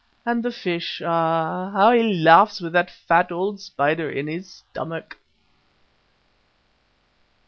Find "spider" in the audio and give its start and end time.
3.59-4.09